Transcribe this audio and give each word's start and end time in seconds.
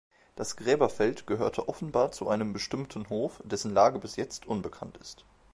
Das 0.35 0.55
Gräberfeld 0.57 1.27
gehörte 1.27 1.69
offenbar 1.69 2.11
zu 2.11 2.27
einem 2.27 2.53
bestimmten 2.53 3.07
Hof, 3.09 3.39
dessen 3.45 3.71
Lage 3.71 3.99
bis 3.99 4.15
jetzt 4.15 4.47
unbekannt 4.47 4.97
ist. 4.97 5.25